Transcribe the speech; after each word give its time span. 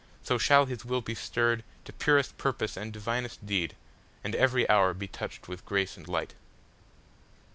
So 0.23 0.39
shall 0.39 0.65
his 0.65 0.83
will 0.83 1.01
be 1.01 1.13
stirredTo 1.13 1.61
purest 1.99 2.35
purpose 2.39 2.75
and 2.75 2.91
divinest 2.91 3.45
deed, 3.45 3.75
And 4.23 4.33
every 4.33 4.67
hour 4.67 4.95
be 4.95 5.07
touched 5.07 5.47
with 5.47 5.63
grace 5.63 5.95
and 5.95 6.07
light. 6.07 6.33